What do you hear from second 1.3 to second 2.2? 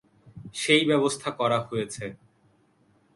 করা হয়েছে।